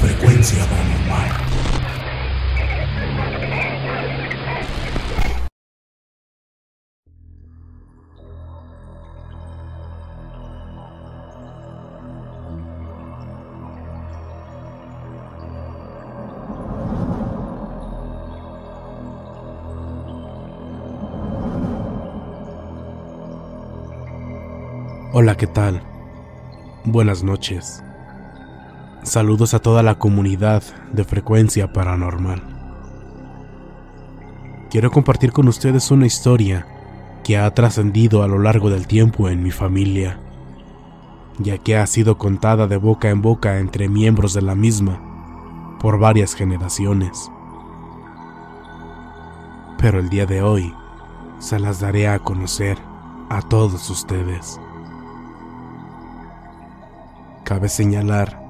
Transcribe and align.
Frecuencia 0.00 0.89
Hola, 25.22 25.36
¿qué 25.36 25.46
tal? 25.46 25.82
Buenas 26.86 27.22
noches. 27.22 27.84
Saludos 29.02 29.52
a 29.52 29.58
toda 29.58 29.82
la 29.82 29.96
comunidad 29.96 30.62
de 30.94 31.04
frecuencia 31.04 31.74
paranormal. 31.74 32.42
Quiero 34.70 34.90
compartir 34.90 35.32
con 35.32 35.46
ustedes 35.46 35.90
una 35.90 36.06
historia 36.06 36.66
que 37.22 37.36
ha 37.36 37.52
trascendido 37.52 38.22
a 38.22 38.28
lo 38.28 38.38
largo 38.38 38.70
del 38.70 38.86
tiempo 38.86 39.28
en 39.28 39.42
mi 39.42 39.50
familia, 39.50 40.18
ya 41.36 41.58
que 41.58 41.76
ha 41.76 41.86
sido 41.86 42.16
contada 42.16 42.66
de 42.66 42.78
boca 42.78 43.10
en 43.10 43.20
boca 43.20 43.58
entre 43.58 43.90
miembros 43.90 44.32
de 44.32 44.40
la 44.40 44.54
misma 44.54 45.76
por 45.82 45.98
varias 45.98 46.34
generaciones. 46.34 47.30
Pero 49.76 50.00
el 50.00 50.08
día 50.08 50.24
de 50.24 50.40
hoy 50.40 50.72
se 51.40 51.58
las 51.58 51.78
daré 51.78 52.08
a 52.08 52.20
conocer 52.20 52.78
a 53.28 53.42
todos 53.42 53.90
ustedes. 53.90 54.58
Cabe 57.50 57.68
señalar 57.68 58.40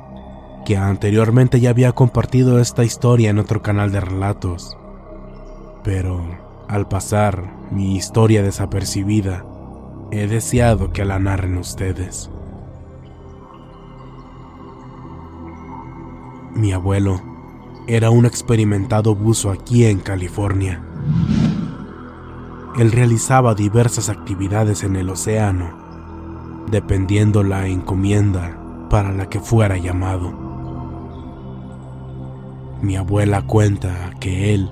que 0.66 0.76
anteriormente 0.76 1.58
ya 1.58 1.70
había 1.70 1.92
compartido 1.92 2.60
esta 2.60 2.84
historia 2.84 3.30
en 3.30 3.38
otro 3.38 3.62
canal 3.62 3.92
de 3.92 4.00
relatos, 4.02 4.76
pero 5.82 6.22
al 6.68 6.86
pasar 6.86 7.50
mi 7.70 7.96
historia 7.96 8.42
desapercibida, 8.42 9.46
he 10.10 10.26
deseado 10.26 10.92
que 10.92 11.06
la 11.06 11.18
narren 11.18 11.56
ustedes. 11.56 12.30
Mi 16.54 16.72
abuelo 16.72 17.22
era 17.86 18.10
un 18.10 18.26
experimentado 18.26 19.14
buzo 19.14 19.50
aquí 19.50 19.86
en 19.86 20.00
California. 20.00 20.84
Él 22.78 22.92
realizaba 22.92 23.54
diversas 23.54 24.10
actividades 24.10 24.84
en 24.84 24.96
el 24.96 25.08
océano, 25.08 26.66
dependiendo 26.70 27.42
la 27.42 27.66
encomienda 27.66 28.59
para 28.90 29.12
la 29.12 29.28
que 29.30 29.40
fuera 29.40 29.78
llamado. 29.78 30.32
Mi 32.82 32.96
abuela 32.96 33.42
cuenta 33.42 34.10
que 34.18 34.52
él 34.52 34.70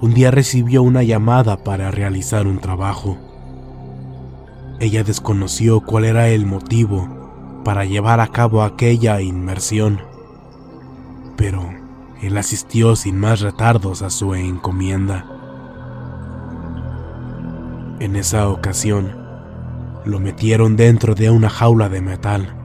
un 0.00 0.14
día 0.14 0.30
recibió 0.30 0.82
una 0.82 1.02
llamada 1.02 1.58
para 1.58 1.90
realizar 1.90 2.46
un 2.46 2.58
trabajo. 2.58 3.18
Ella 4.80 5.04
desconoció 5.04 5.80
cuál 5.80 6.06
era 6.06 6.28
el 6.28 6.44
motivo 6.44 7.60
para 7.64 7.84
llevar 7.84 8.20
a 8.20 8.28
cabo 8.28 8.62
aquella 8.62 9.20
inmersión, 9.20 10.00
pero 11.36 11.70
él 12.22 12.36
asistió 12.36 12.96
sin 12.96 13.18
más 13.18 13.40
retardos 13.40 14.02
a 14.02 14.10
su 14.10 14.34
encomienda. 14.34 15.26
En 18.00 18.16
esa 18.16 18.48
ocasión, 18.48 19.14
lo 20.06 20.18
metieron 20.18 20.76
dentro 20.76 21.14
de 21.14 21.28
una 21.28 21.50
jaula 21.50 21.90
de 21.90 22.00
metal 22.00 22.59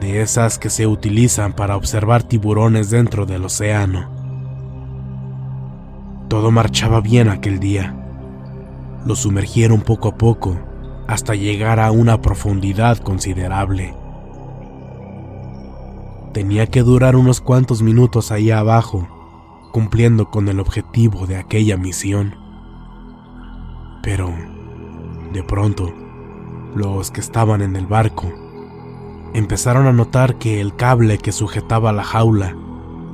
de 0.00 0.22
esas 0.22 0.58
que 0.58 0.70
se 0.70 0.86
utilizan 0.86 1.52
para 1.52 1.76
observar 1.76 2.22
tiburones 2.22 2.90
dentro 2.90 3.26
del 3.26 3.44
océano. 3.44 4.08
Todo 6.28 6.50
marchaba 6.50 7.00
bien 7.00 7.28
aquel 7.28 7.58
día. 7.58 7.94
Lo 9.04 9.16
sumergieron 9.16 9.82
poco 9.82 10.08
a 10.08 10.14
poco 10.16 10.58
hasta 11.06 11.34
llegar 11.34 11.78
a 11.78 11.90
una 11.90 12.22
profundidad 12.22 12.98
considerable. 12.98 13.94
Tenía 16.32 16.66
que 16.66 16.82
durar 16.82 17.14
unos 17.14 17.42
cuantos 17.42 17.82
minutos 17.82 18.32
ahí 18.32 18.50
abajo, 18.50 19.06
cumpliendo 19.72 20.30
con 20.30 20.48
el 20.48 20.60
objetivo 20.60 21.26
de 21.26 21.36
aquella 21.36 21.76
misión. 21.76 22.34
Pero, 24.02 24.32
de 25.34 25.42
pronto, 25.42 25.92
los 26.74 27.10
que 27.10 27.20
estaban 27.20 27.60
en 27.60 27.76
el 27.76 27.86
barco 27.86 28.32
empezaron 29.34 29.86
a 29.86 29.92
notar 29.92 30.36
que 30.36 30.60
el 30.60 30.74
cable 30.76 31.18
que 31.18 31.32
sujetaba 31.32 31.92
la 31.92 32.04
jaula 32.04 32.56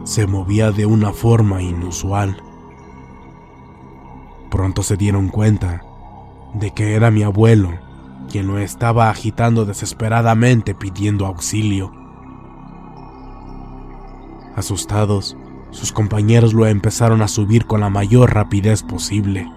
se 0.04 0.26
movía 0.26 0.70
de 0.70 0.86
una 0.86 1.12
forma 1.12 1.62
inusual. 1.62 2.42
Pronto 4.50 4.82
se 4.82 4.96
dieron 4.96 5.28
cuenta 5.28 5.84
de 6.54 6.72
que 6.72 6.94
era 6.94 7.10
mi 7.10 7.22
abuelo 7.22 7.72
quien 8.30 8.46
lo 8.46 8.58
estaba 8.58 9.10
agitando 9.10 9.64
desesperadamente 9.64 10.74
pidiendo 10.74 11.26
auxilio. 11.26 11.92
Asustados, 14.54 15.36
sus 15.70 15.92
compañeros 15.92 16.52
lo 16.52 16.66
empezaron 16.66 17.22
a 17.22 17.28
subir 17.28 17.66
con 17.66 17.80
la 17.80 17.90
mayor 17.90 18.34
rapidez 18.34 18.82
posible. 18.82 19.50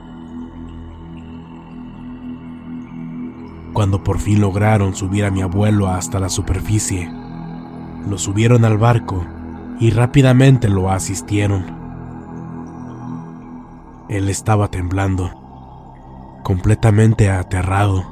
Cuando 3.81 4.04
por 4.04 4.19
fin 4.19 4.42
lograron 4.42 4.95
subir 4.95 5.25
a 5.25 5.31
mi 5.31 5.42
abuelo 5.42 5.88
hasta 5.88 6.19
la 6.19 6.30
superficie, 6.30 7.12
lo 8.07 8.19
subieron 8.19 8.63
al 8.63 8.78
barco 8.78 9.25
y 9.80 9.89
rápidamente 9.89 10.69
lo 10.69 10.92
asistieron. 10.92 11.66
Él 14.07 14.30
estaba 14.30 14.68
temblando. 14.68 15.31
completamente 16.44 17.31
aterrado. 17.31 18.06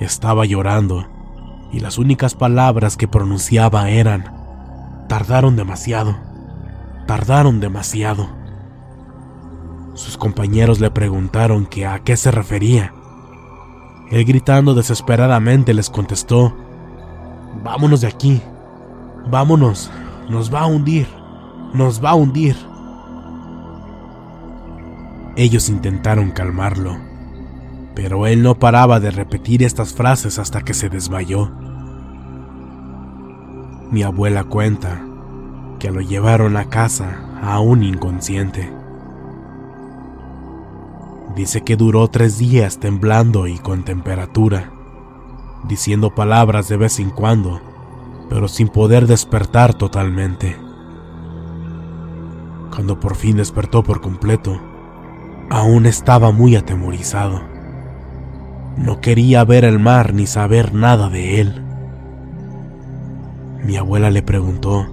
Estaba 0.00 0.44
llorando 0.44 1.06
y 1.72 1.80
las 1.80 1.96
únicas 1.96 2.34
palabras 2.34 2.98
que 2.98 3.08
pronunciaba 3.08 3.88
eran, 3.88 4.34
tardaron 5.08 5.56
demasiado, 5.56 6.14
tardaron 7.06 7.58
demasiado. 7.58 8.28
Sus 9.94 10.18
compañeros 10.18 10.78
le 10.78 10.90
preguntaron 10.90 11.64
que 11.64 11.86
a 11.86 12.00
qué 12.00 12.18
se 12.18 12.30
refería. 12.30 12.92
Él 14.10 14.24
gritando 14.24 14.74
desesperadamente 14.74 15.74
les 15.74 15.90
contestó, 15.90 16.54
Vámonos 17.62 18.02
de 18.02 18.06
aquí, 18.06 18.42
vámonos, 19.28 19.90
nos 20.28 20.52
va 20.52 20.60
a 20.60 20.66
hundir, 20.66 21.08
nos 21.72 22.04
va 22.04 22.10
a 22.10 22.14
hundir. 22.14 22.56
Ellos 25.36 25.68
intentaron 25.68 26.30
calmarlo, 26.30 26.96
pero 27.94 28.26
él 28.26 28.42
no 28.42 28.58
paraba 28.58 29.00
de 29.00 29.10
repetir 29.10 29.62
estas 29.62 29.94
frases 29.94 30.38
hasta 30.38 30.62
que 30.62 30.74
se 30.74 30.88
desmayó. 30.88 31.50
Mi 33.90 34.02
abuela 34.02 34.44
cuenta 34.44 35.04
que 35.78 35.90
lo 35.90 36.00
llevaron 36.00 36.56
a 36.56 36.68
casa 36.68 37.38
aún 37.42 37.82
inconsciente. 37.82 38.75
Dice 41.36 41.60
que 41.60 41.76
duró 41.76 42.08
tres 42.08 42.38
días 42.38 42.80
temblando 42.80 43.46
y 43.46 43.58
con 43.58 43.84
temperatura, 43.84 44.72
diciendo 45.68 46.14
palabras 46.14 46.66
de 46.68 46.78
vez 46.78 46.98
en 46.98 47.10
cuando, 47.10 47.60
pero 48.30 48.48
sin 48.48 48.68
poder 48.68 49.06
despertar 49.06 49.74
totalmente. 49.74 50.56
Cuando 52.74 52.98
por 52.98 53.16
fin 53.16 53.36
despertó 53.36 53.82
por 53.82 54.00
completo, 54.00 54.58
aún 55.50 55.84
estaba 55.84 56.32
muy 56.32 56.56
atemorizado. 56.56 57.42
No 58.78 59.02
quería 59.02 59.44
ver 59.44 59.66
el 59.66 59.78
mar 59.78 60.14
ni 60.14 60.26
saber 60.26 60.72
nada 60.72 61.10
de 61.10 61.42
él. 61.42 61.62
Mi 63.62 63.76
abuela 63.76 64.10
le 64.10 64.22
preguntó 64.22 64.86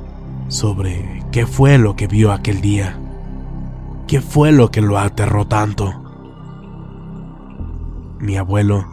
sobre 0.49 1.23
qué 1.31 1.45
fue 1.45 1.77
lo 1.77 1.95
que 1.95 2.07
vio 2.07 2.33
aquel 2.33 2.59
día, 2.59 2.97
qué 4.07 4.19
fue 4.19 4.51
lo 4.51 4.71
que 4.71 4.81
lo 4.81 4.99
aterró 4.99 5.47
tanto. 5.47 6.02
Mi 8.23 8.37
abuelo 8.37 8.85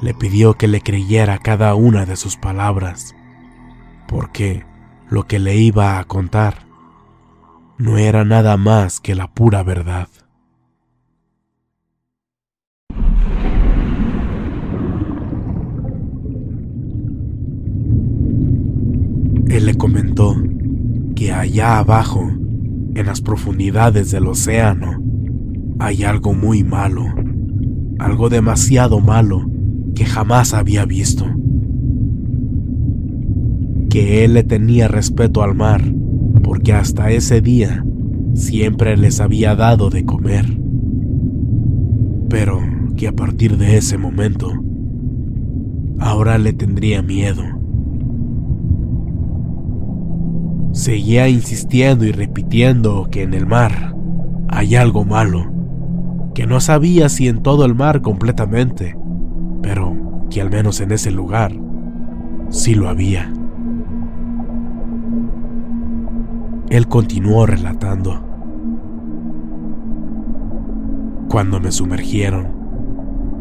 le 0.00 0.14
pidió 0.14 0.54
que 0.54 0.68
le 0.68 0.80
creyera 0.80 1.38
cada 1.38 1.74
una 1.74 2.06
de 2.06 2.14
sus 2.14 2.36
palabras, 2.36 3.16
porque 4.06 4.64
lo 5.10 5.26
que 5.26 5.40
le 5.40 5.56
iba 5.56 5.98
a 5.98 6.04
contar 6.04 6.68
no 7.78 7.98
era 7.98 8.24
nada 8.24 8.56
más 8.56 9.00
que 9.00 9.16
la 9.16 9.26
pura 9.26 9.64
verdad. 9.64 10.06
Él 19.48 19.66
le 19.66 19.74
comentó 19.76 20.36
que 21.16 21.32
allá 21.32 21.78
abajo, 21.78 22.20
en 22.20 23.04
las 23.04 23.20
profundidades 23.20 24.12
del 24.12 24.28
océano, 24.28 25.02
hay 25.80 26.04
algo 26.04 26.34
muy 26.34 26.62
malo 26.62 27.04
algo 27.98 28.28
demasiado 28.28 29.00
malo 29.00 29.50
que 29.94 30.04
jamás 30.04 30.54
había 30.54 30.84
visto. 30.84 31.26
Que 33.90 34.24
él 34.24 34.34
le 34.34 34.44
tenía 34.44 34.88
respeto 34.88 35.42
al 35.42 35.54
mar 35.54 35.82
porque 36.42 36.72
hasta 36.72 37.10
ese 37.10 37.40
día 37.40 37.84
siempre 38.34 38.96
les 38.96 39.20
había 39.20 39.54
dado 39.54 39.90
de 39.90 40.04
comer. 40.04 40.58
Pero 42.28 42.60
que 42.96 43.08
a 43.08 43.12
partir 43.12 43.56
de 43.56 43.76
ese 43.76 43.98
momento, 43.98 44.52
ahora 45.98 46.38
le 46.38 46.52
tendría 46.52 47.02
miedo. 47.02 47.42
Seguía 50.72 51.28
insistiendo 51.28 52.04
y 52.04 52.12
repitiendo 52.12 53.08
que 53.10 53.22
en 53.22 53.34
el 53.34 53.46
mar 53.46 53.96
hay 54.48 54.76
algo 54.76 55.04
malo 55.04 55.57
que 56.38 56.46
no 56.46 56.60
sabía 56.60 57.08
si 57.08 57.26
en 57.26 57.42
todo 57.42 57.64
el 57.64 57.74
mar 57.74 58.00
completamente, 58.00 58.96
pero 59.60 60.22
que 60.30 60.40
al 60.40 60.50
menos 60.50 60.80
en 60.80 60.92
ese 60.92 61.10
lugar 61.10 61.50
sí 62.48 62.76
lo 62.76 62.88
había. 62.88 63.28
Él 66.70 66.86
continuó 66.86 67.44
relatando. 67.44 68.22
Cuando 71.28 71.58
me 71.58 71.72
sumergieron, 71.72 72.46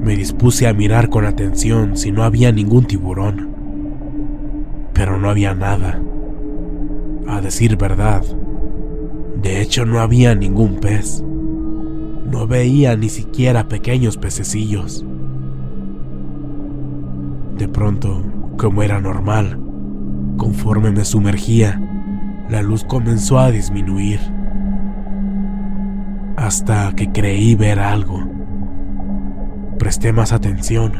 me 0.01 0.15
dispuse 0.15 0.67
a 0.67 0.73
mirar 0.73 1.09
con 1.09 1.27
atención 1.27 1.97
si 1.97 2.11
no 2.11 2.23
había 2.23 2.51
ningún 2.51 2.85
tiburón, 2.85 3.49
pero 4.93 5.19
no 5.19 5.29
había 5.29 5.53
nada. 5.53 6.01
A 7.27 7.41
decir 7.41 7.77
verdad, 7.77 8.23
de 9.39 9.61
hecho 9.61 9.85
no 9.85 9.99
había 9.99 10.33
ningún 10.33 10.79
pez. 10.79 11.23
No 12.29 12.45
veía 12.45 12.95
ni 12.97 13.07
siquiera 13.07 13.69
pequeños 13.69 14.17
pececillos. 14.17 15.05
De 17.57 17.69
pronto, 17.69 18.21
como 18.57 18.83
era 18.83 18.99
normal, 18.99 19.57
conforme 20.35 20.91
me 20.91 21.05
sumergía, 21.05 21.81
la 22.49 22.61
luz 22.61 22.83
comenzó 22.83 23.39
a 23.39 23.49
disminuir. 23.49 24.19
Hasta 26.35 26.91
que 26.95 27.11
creí 27.11 27.55
ver 27.55 27.79
algo. 27.79 28.19
Presté 29.79 30.11
más 30.11 30.33
atención 30.33 30.91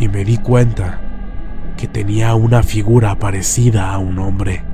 y 0.00 0.08
me 0.08 0.24
di 0.24 0.36
cuenta 0.38 1.00
que 1.76 1.86
tenía 1.86 2.34
una 2.34 2.64
figura 2.64 3.18
parecida 3.20 3.92
a 3.92 3.98
un 3.98 4.18
hombre. 4.18 4.64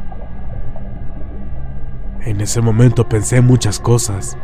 En 2.23 2.41
ese 2.41 2.63
momento 2.63 3.09
pensé 3.11 3.43
muchas 3.43 3.79
cosas 3.79 4.39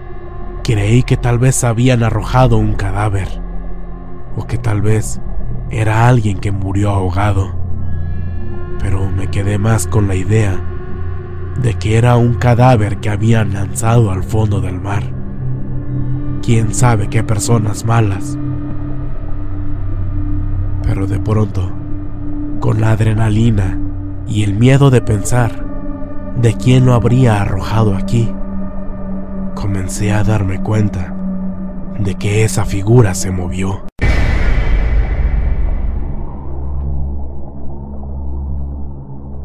Creí 0.62 1.03
que 1.03 1.17
tal 1.17 1.39
vez 1.39 1.65
habían 1.65 2.03
arrojado 2.03 2.57
un 2.57 2.75
cadáver, 2.75 3.29
o 4.37 4.47
que 4.47 4.59
tal 4.59 4.83
vez 4.83 5.21
era 5.71 6.09
alguien 6.09 6.39
que 6.39 6.53
murió 6.53 6.91
ahogado, 6.91 7.55
pero 8.79 9.11
me 9.11 9.29
quedé 9.29 9.59
más 9.59 9.87
con 9.87 10.09
la 10.09 10.15
idea 10.15 10.61
de 11.61 11.75
que 11.75 11.97
era 11.97 12.17
un 12.17 12.35
cadáver 12.35 12.99
que 12.99 13.11
habían 13.11 13.53
lanzado 13.53 14.11
al 14.11 14.23
fondo 14.23 14.61
del 14.61 14.81
mar. 14.81 15.03
Quién 16.43 16.75
sabe 16.75 17.09
qué 17.09 17.23
personas 17.23 17.85
malas. 17.85 18.39
Pero 20.82 21.06
de 21.06 21.19
pronto, 21.19 21.70
con 22.61 22.81
la 22.81 22.93
adrenalina 22.93 23.79
y 24.27 24.43
el 24.43 24.55
miedo 24.55 24.91
de 24.91 25.03
pensar 25.03 25.67
de 26.41 26.55
quién 26.55 26.87
lo 26.87 26.94
habría 26.94 27.43
arrojado 27.43 27.94
aquí, 27.94 28.32
comencé 29.60 30.10
a 30.10 30.24
darme 30.24 30.62
cuenta 30.62 31.14
de 31.98 32.14
que 32.14 32.44
esa 32.44 32.64
figura 32.64 33.12
se 33.14 33.31
movió. 33.31 33.82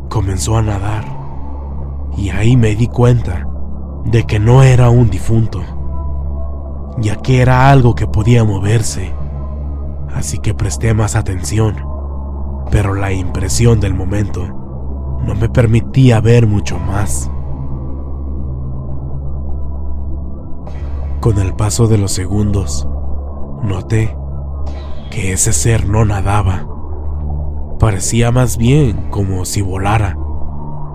Comenzó 0.10 0.58
a 0.58 0.62
nadar 0.62 1.04
y 2.16 2.30
ahí 2.30 2.56
me 2.56 2.76
di 2.76 2.88
cuenta 2.88 3.46
de 4.06 4.24
que 4.24 4.40
no 4.40 4.64
era 4.64 4.90
un 4.90 5.10
difunto, 5.10 5.62
ya 6.98 7.18
que 7.18 7.42
era 7.42 7.70
algo 7.70 7.94
que 7.94 8.08
podía 8.08 8.46
moverse, 8.46 9.14
así 10.14 10.38
que 10.38 10.54
presté 10.54 10.94
más 10.94 11.18
atención, 11.18 11.76
pero 12.72 12.94
la 12.94 13.12
impresión 13.12 13.82
del 13.82 13.94
momento 13.94 14.48
no 15.26 15.36
me 15.36 15.50
permitía 15.50 16.22
ver 16.22 16.48
mucho 16.48 16.80
más. 16.80 17.30
Con 21.26 21.40
el 21.40 21.56
paso 21.56 21.88
de 21.88 21.98
los 21.98 22.12
segundos, 22.12 22.88
noté 23.64 24.16
que 25.10 25.34
ese 25.34 25.54
ser 25.54 25.90
no 25.90 26.06
nadaba. 26.06 26.68
Parecía 27.80 28.32
más 28.32 28.58
bien 28.58 29.10
como 29.10 29.44
si 29.46 29.64
volara. 29.64 30.16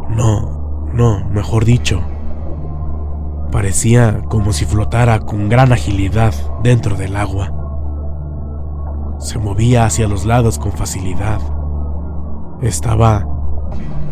No, 0.09 0.87
no, 0.95 1.29
mejor 1.31 1.65
dicho. 1.65 2.01
Parecía 3.51 4.23
como 4.29 4.53
si 4.53 4.67
flotara 4.67 5.19
con 5.19 5.49
gran 5.49 5.73
agilidad 5.73 6.33
dentro 6.63 6.97
del 6.97 7.17
agua. 7.17 7.53
Se 9.19 9.37
movía 9.37 9.85
hacia 9.85 10.07
los 10.07 10.27
lados 10.27 10.61
con 10.61 10.71
facilidad. 10.71 11.41
Estaba 12.63 13.27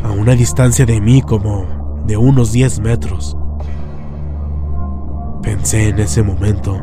a 0.03 0.11
una 0.11 0.33
distancia 0.33 0.85
de 0.85 1.01
mí 1.01 1.23
como 1.23 1.65
de 2.07 2.17
unos 2.17 2.51
10 2.51 2.81
metros. 2.81 3.38
Pensé 5.49 5.89
en 5.89 5.99
ese 5.99 6.23
momento, 6.23 6.79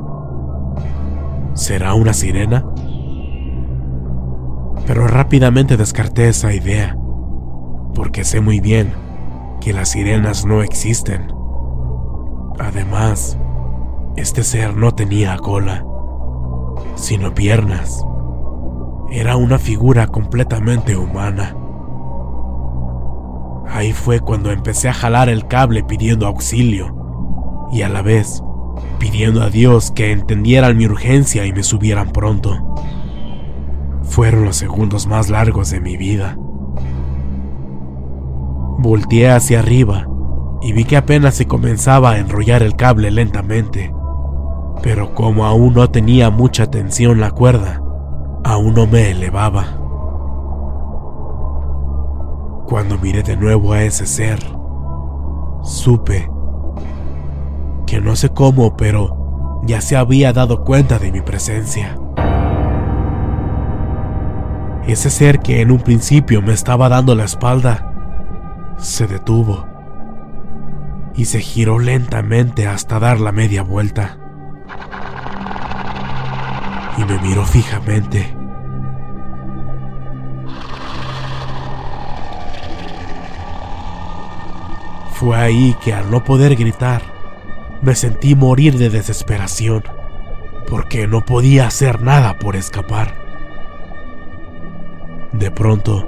¿será 1.53 1.93
una 1.93 2.13
sirena? 2.13 2.65
Pero 4.87 5.05
rápidamente 5.05 5.77
descarté 5.77 6.29
esa 6.29 6.51
idea, 6.51 6.97
porque 7.93 8.23
sé 8.23 8.41
muy 8.41 8.61
bien 8.61 8.91
que 9.61 9.71
las 9.71 9.89
sirenas 9.89 10.47
no 10.47 10.63
existen. 10.63 11.31
Además, 12.57 13.37
este 14.15 14.41
ser 14.41 14.75
no 14.75 14.95
tenía 14.95 15.37
cola, 15.37 15.85
sino 16.95 17.35
piernas. 17.35 18.03
Era 19.11 19.35
una 19.37 19.59
figura 19.59 20.07
completamente 20.07 20.97
humana. 20.97 21.55
Ahí 23.69 23.93
fue 23.93 24.21
cuando 24.21 24.49
empecé 24.49 24.89
a 24.89 24.93
jalar 24.93 25.29
el 25.29 25.45
cable 25.45 25.83
pidiendo 25.83 26.25
auxilio 26.25 27.67
y 27.71 27.83
a 27.83 27.89
la 27.89 28.01
vez 28.01 28.41
pidiendo 28.97 29.41
a 29.41 29.49
Dios 29.49 29.91
que 29.91 30.11
entendieran 30.11 30.77
mi 30.77 30.85
urgencia 30.85 31.45
y 31.45 31.53
me 31.53 31.63
subieran 31.63 32.11
pronto. 32.11 32.75
Fueron 34.03 34.45
los 34.45 34.55
segundos 34.55 35.07
más 35.07 35.29
largos 35.29 35.71
de 35.71 35.79
mi 35.79 35.97
vida. 35.97 36.37
Volteé 38.77 39.29
hacia 39.29 39.59
arriba 39.59 40.07
y 40.61 40.73
vi 40.73 40.85
que 40.85 40.97
apenas 40.97 41.35
se 41.35 41.47
comenzaba 41.47 42.11
a 42.11 42.19
enrollar 42.19 42.63
el 42.63 42.75
cable 42.75 43.11
lentamente, 43.11 43.93
pero 44.81 45.13
como 45.13 45.45
aún 45.45 45.73
no 45.73 45.89
tenía 45.89 46.29
mucha 46.29 46.69
tensión 46.69 47.19
la 47.19 47.31
cuerda, 47.31 47.81
aún 48.43 48.73
no 48.73 48.87
me 48.87 49.11
elevaba. 49.11 49.79
Cuando 52.67 52.97
miré 52.97 53.23
de 53.23 53.37
nuevo 53.37 53.73
a 53.73 53.83
ese 53.83 54.05
ser, 54.05 54.39
supe 55.63 56.34
no 58.01 58.15
sé 58.15 58.29
cómo, 58.29 58.75
pero 58.77 59.61
ya 59.63 59.81
se 59.81 59.95
había 59.95 60.33
dado 60.33 60.63
cuenta 60.63 60.99
de 60.99 61.11
mi 61.11 61.21
presencia. 61.21 61.97
Ese 64.87 65.09
ser 65.09 65.39
que 65.39 65.61
en 65.61 65.71
un 65.71 65.79
principio 65.79 66.41
me 66.41 66.53
estaba 66.53 66.89
dando 66.89 67.15
la 67.15 67.23
espalda, 67.23 67.91
se 68.77 69.07
detuvo 69.07 69.67
y 71.15 71.25
se 71.25 71.39
giró 71.39 71.79
lentamente 71.79 72.67
hasta 72.67 72.99
dar 72.99 73.19
la 73.19 73.31
media 73.31 73.63
vuelta. 73.63 74.17
Y 76.97 77.03
me 77.05 77.19
miró 77.19 77.45
fijamente. 77.45 78.35
Fue 85.13 85.35
ahí 85.37 85.75
que 85.83 85.93
al 85.93 86.11
no 86.11 86.23
poder 86.23 86.55
gritar, 86.55 87.01
me 87.81 87.95
sentí 87.95 88.35
morir 88.35 88.77
de 88.77 88.89
desesperación, 88.89 89.83
porque 90.67 91.07
no 91.07 91.21
podía 91.21 91.67
hacer 91.67 92.01
nada 92.01 92.39
por 92.39 92.55
escapar. 92.55 93.13
De 95.31 95.51
pronto, 95.51 96.07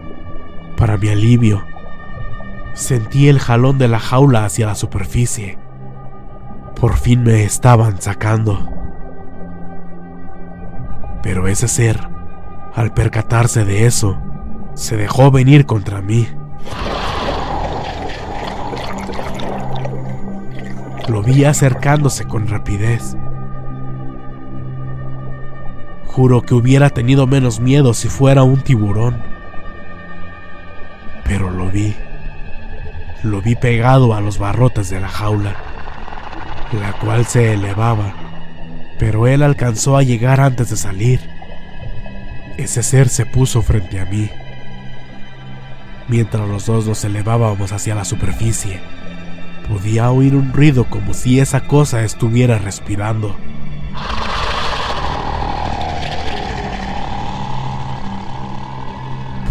para 0.78 0.98
mi 0.98 1.10
alivio, 1.10 1.66
sentí 2.74 3.28
el 3.28 3.40
jalón 3.40 3.78
de 3.78 3.88
la 3.88 4.00
jaula 4.00 4.46
hacia 4.46 4.68
la 4.68 4.76
superficie. 4.76 5.58
Por 6.80 6.96
fin 6.96 7.24
me 7.24 7.44
estaban 7.44 8.00
sacando. 8.02 8.72
Pero 11.24 11.48
ese 11.48 11.68
ser, 11.68 12.00
al 12.74 12.94
percatarse 12.94 13.66
de 13.66 13.86
eso, 13.88 14.18
se 14.76 14.96
dejó 14.96 15.32
venir 15.32 15.66
contra 15.66 16.02
mí. 16.02 16.28
Lo 21.08 21.22
vi 21.22 21.46
acercándose 21.46 22.26
con 22.26 22.48
rapidez. 22.48 23.16
Juro 26.06 26.42
que 26.42 26.54
hubiera 26.54 26.90
tenido 26.90 27.28
menos 27.28 27.60
miedo 27.60 27.94
si 27.94 28.10
fuera 28.10 28.44
un 28.44 28.62
tiburón. 28.62 29.22
Pero 31.24 31.50
lo 31.50 31.70
vi. 31.70 31.96
Lo 33.24 33.42
vi 33.42 33.56
pegado 33.56 34.14
a 34.14 34.22
los 34.22 34.38
barrotes 34.38 34.90
de 34.90 35.00
la 35.00 35.08
jaula, 35.08 35.56
la 36.72 36.94
cual 36.94 37.26
se 37.26 37.54
elevaba, 37.54 38.14
pero 39.00 39.28
él 39.28 39.42
alcanzó 39.42 39.98
a 39.98 40.04
llegar 40.04 40.40
antes 40.40 40.70
de 40.70 40.78
salir. 40.78 41.20
Ese 42.58 42.84
ser 42.84 43.10
se 43.10 43.26
puso 43.26 43.62
frente 43.64 44.00
a 44.00 44.06
mí, 44.06 44.30
mientras 46.08 46.48
los 46.48 46.68
dos 46.68 46.86
nos 46.86 47.04
elevábamos 47.06 47.72
hacia 47.72 47.96
la 47.96 48.06
superficie. 48.06 48.97
Podía 49.70 50.10
oír 50.12 50.36
un 50.36 50.54
ruido 50.54 50.86
como 50.86 51.14
si 51.14 51.40
esa 51.40 51.68
cosa 51.68 52.04
estuviera 52.04 52.58
respirando. 52.58 53.36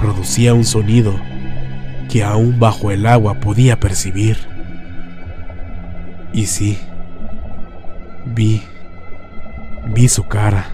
Producía 0.01 0.55
un 0.55 0.65
sonido 0.65 1.15
que 2.09 2.25
aún 2.25 2.59
bajo 2.59 2.91
el 2.91 3.07
agua 3.07 3.35
podía 3.41 3.79
percibir. 3.79 4.39
Y 6.33 6.47
sí, 6.47 6.79
vi, 8.25 8.63
vi 9.87 10.09
su 10.09 10.25
cara. 10.25 10.67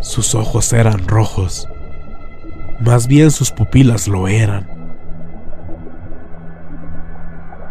Sus 0.00 0.34
ojos 0.34 0.72
eran 0.72 1.08
rojos, 1.08 1.68
más 2.80 3.06
bien 3.06 3.30
sus 3.30 3.50
pupilas 3.50 4.06
lo 4.06 4.28
eran. 4.28 4.75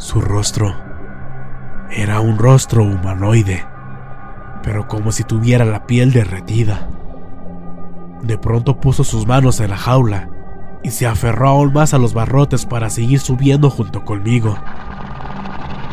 Su 0.06 0.22
rostro 0.22 0.76
era 1.90 2.20
un 2.20 2.38
rostro 2.38 2.84
humanoide, 2.84 3.66
pero 4.62 4.88
como 4.88 5.12
si 5.12 5.24
tuviera 5.24 5.66
la 5.66 5.88
piel 5.88 6.14
derretida. 6.14 6.88
De 8.22 8.38
pronto 8.38 8.80
puso 8.80 9.04
sus 9.04 9.26
manos 9.26 9.60
en 9.62 9.72
la 9.72 9.78
jaula 9.78 10.30
y 10.84 10.92
se 10.92 11.08
aferró 11.08 11.50
aún 11.50 11.74
más 11.74 11.96
a 11.96 11.98
los 11.98 12.14
barrotes 12.14 12.68
para 12.68 12.92
seguir 12.92 13.20
subiendo 13.20 13.72
junto 13.72 14.06
conmigo. 14.06 14.56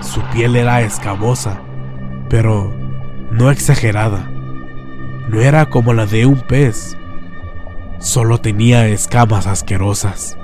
Su 0.02 0.20
piel 0.34 0.56
era 0.56 0.82
escamosa, 0.82 1.62
pero 2.28 2.70
no 3.30 3.50
exagerada. 3.50 4.30
No 5.30 5.40
era 5.40 5.70
como 5.70 5.94
la 5.94 6.04
de 6.04 6.26
un 6.26 6.40
pez, 6.40 6.98
solo 7.98 8.36
tenía 8.36 8.88
escamas 8.88 9.46
asquerosas. 9.46 10.36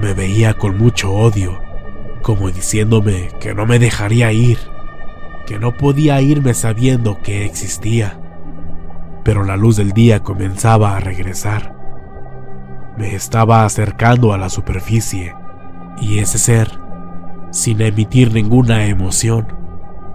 Me 0.00 0.14
veía 0.14 0.54
con 0.54 0.78
mucho 0.78 1.12
odio, 1.12 1.60
como 2.22 2.50
diciéndome 2.50 3.28
que 3.38 3.54
no 3.54 3.66
me 3.66 3.78
dejaría 3.78 4.32
ir, 4.32 4.58
que 5.46 5.58
no 5.58 5.76
podía 5.76 6.22
irme 6.22 6.54
sabiendo 6.54 7.20
que 7.20 7.44
existía. 7.44 8.18
Pero 9.24 9.44
la 9.44 9.58
luz 9.58 9.76
del 9.76 9.92
día 9.92 10.20
comenzaba 10.20 10.96
a 10.96 11.00
regresar. 11.00 11.76
Me 12.96 13.14
estaba 13.14 13.66
acercando 13.66 14.32
a 14.32 14.38
la 14.38 14.48
superficie, 14.48 15.34
y 16.00 16.18
ese 16.18 16.38
ser, 16.38 16.70
sin 17.50 17.82
emitir 17.82 18.32
ninguna 18.32 18.86
emoción, 18.86 19.48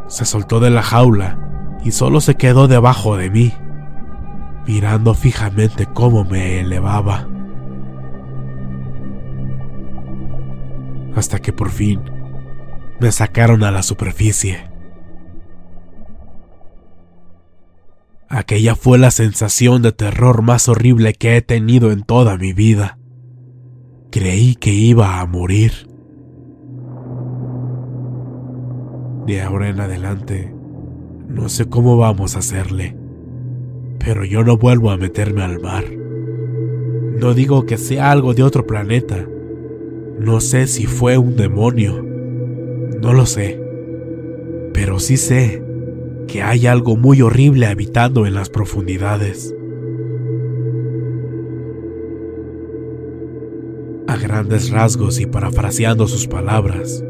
se 0.08 0.26
soltó 0.26 0.60
de 0.60 0.72
la 0.72 0.82
jaula 0.82 1.38
y 1.84 1.92
solo 1.92 2.22
se 2.22 2.36
quedó 2.36 2.68
debajo 2.68 3.18
de 3.18 3.30
mí, 3.30 3.54
mirando 4.66 5.14
fijamente 5.14 5.86
cómo 5.86 6.24
me 6.24 6.60
elevaba. 6.62 7.28
Hasta 11.16 11.40
que 11.40 11.54
por 11.54 11.72
fin 11.72 12.02
me 13.00 13.12
sacaron 13.12 13.64
a 13.64 13.72
la 13.72 13.84
superficie. 13.84 14.70
Aquella 18.28 18.76
fue 18.76 18.98
la 18.98 19.12
sensación 19.12 19.82
de 19.82 19.92
terror 19.92 20.42
más 20.42 20.68
horrible 20.68 21.14
que 21.14 21.38
he 21.38 21.42
tenido 21.42 21.92
en 21.92 22.04
toda 22.04 22.38
mi 22.38 22.54
vida. 22.54 22.98
Creí 24.12 24.56
que 24.56 24.72
iba 24.72 25.20
a 25.20 25.26
morir. 25.26 25.88
De 29.26 29.42
ahora 29.42 29.70
en 29.70 29.80
adelante, 29.80 30.54
no 31.28 31.50
sé 31.50 31.70
cómo 31.70 31.98
vamos 31.98 32.36
a 32.36 32.40
hacerle, 32.40 32.98
pero 34.00 34.26
yo 34.26 34.44
no 34.44 34.58
vuelvo 34.58 34.92
a 34.92 34.98
meterme 34.98 35.44
al 35.44 35.60
mar. 35.60 35.86
No 37.20 37.34
digo 37.34 37.66
que 37.66 37.78
sea 37.78 38.12
algo 38.12 38.34
de 38.34 38.44
otro 38.44 38.68
planeta, 38.68 39.26
no 40.20 40.40
sé 40.40 40.68
si 40.68 40.86
fue 40.86 41.18
un 41.18 41.36
demonio, 41.36 42.02
no 43.02 43.14
lo 43.14 43.26
sé, 43.26 43.62
pero 44.74 45.00
sí 45.00 45.18
sé 45.18 45.64
que 46.28 46.42
hay 46.42 46.68
algo 46.68 46.96
muy 46.96 47.22
horrible 47.22 47.68
habitando 47.68 48.26
en 48.26 48.34
las 48.34 48.50
profundidades. 48.50 49.54
A 54.08 54.18
grandes 54.18 54.70
rasgos 54.70 55.20
y 55.20 55.26
parafraseando 55.26 56.08
sus 56.08 56.28
palabras, 56.28 57.04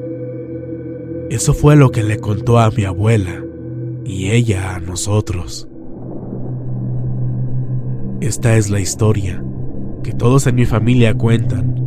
eso 1.29 1.53
fue 1.53 1.75
lo 1.75 1.91
que 1.91 2.03
le 2.03 2.19
contó 2.19 2.59
a 2.59 2.71
mi 2.71 2.85
abuela 2.85 3.43
y 4.03 4.31
ella 4.31 4.75
a 4.75 4.79
nosotros. 4.79 5.67
Esta 8.21 8.57
es 8.57 8.69
la 8.69 8.79
historia 8.79 9.43
que 10.03 10.13
todos 10.13 10.47
en 10.47 10.55
mi 10.55 10.65
familia 10.65 11.13
cuentan 11.13 11.84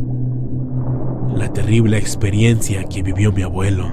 la 1.39 1.53
terrible 1.53 1.97
experiencia 1.97 2.83
que 2.83 3.01
vivió 3.01 3.31
mi 3.31 3.43
abuelo. 3.43 3.85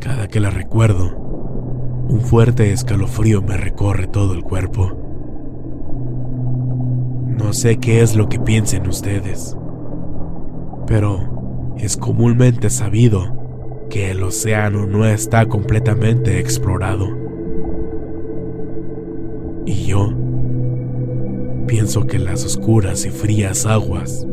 Cada 0.00 0.28
que 0.28 0.38
la 0.38 0.50
recuerdo, 0.50 1.16
un 1.16 2.20
fuerte 2.20 2.70
escalofrío 2.72 3.40
me 3.40 3.56
recorre 3.56 4.06
todo 4.06 4.34
el 4.34 4.42
cuerpo. 4.42 4.92
No 7.26 7.54
sé 7.54 7.78
qué 7.78 8.02
es 8.02 8.16
lo 8.16 8.28
que 8.28 8.38
piensen 8.38 8.86
ustedes, 8.86 9.56
pero 10.86 11.72
es 11.78 11.96
comúnmente 11.96 12.68
sabido 12.68 13.86
que 13.88 14.10
el 14.10 14.22
océano 14.22 14.86
no 14.86 15.06
está 15.06 15.46
completamente 15.46 16.38
explorado. 16.38 17.08
Y 19.64 19.86
yo 19.86 20.12
pienso 21.66 22.06
que 22.06 22.18
las 22.18 22.44
oscuras 22.44 23.06
y 23.06 23.10
frías 23.10 23.64
aguas 23.64 24.26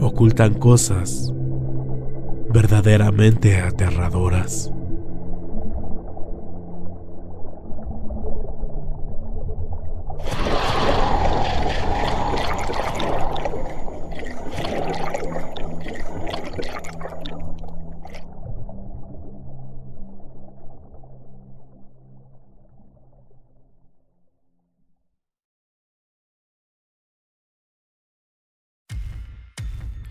ocultan 0.00 0.54
cosas 0.54 1.32
verdaderamente 2.50 3.60
aterradoras. 3.60 4.72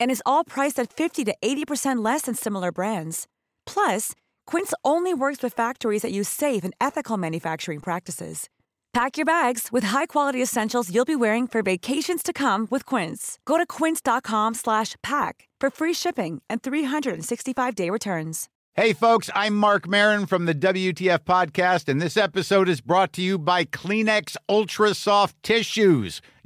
and 0.00 0.10
is 0.10 0.22
all 0.26 0.42
priced 0.44 0.80
at 0.80 0.92
50 0.92 1.24
to 1.26 1.34
80% 1.40 2.04
less 2.04 2.22
than 2.22 2.34
similar 2.34 2.72
brands. 2.72 3.28
Plus, 3.64 4.12
Quince 4.46 4.74
only 4.84 5.14
works 5.14 5.42
with 5.42 5.54
factories 5.54 6.02
that 6.02 6.12
use 6.12 6.28
safe 6.28 6.64
and 6.64 6.74
ethical 6.80 7.16
manufacturing 7.16 7.80
practices. 7.80 8.48
Pack 8.92 9.16
your 9.16 9.26
bags 9.26 9.68
with 9.70 9.84
high-quality 9.84 10.42
essentials 10.42 10.92
you'll 10.92 11.04
be 11.04 11.14
wearing 11.14 11.46
for 11.46 11.62
vacations 11.62 12.22
to 12.22 12.32
come 12.32 12.66
with 12.70 12.84
Quince. 12.84 13.38
Go 13.44 13.58
to 13.58 13.66
quince.com/pack 13.66 15.48
for 15.60 15.70
free 15.70 15.94
shipping 15.94 16.42
and 16.48 16.62
365-day 16.62 17.90
returns. 17.90 18.48
Hey 18.78 18.92
folks, 18.92 19.28
I'm 19.34 19.56
Mark 19.56 19.88
Marin 19.88 20.26
from 20.26 20.44
the 20.44 20.54
WTF 20.54 21.24
podcast 21.24 21.88
and 21.88 22.00
this 22.00 22.16
episode 22.16 22.68
is 22.68 22.80
brought 22.80 23.12
to 23.14 23.22
you 23.22 23.36
by 23.36 23.64
Kleenex 23.64 24.36
Ultra 24.48 24.94
Soft 24.94 25.34
Tissues 25.42 26.20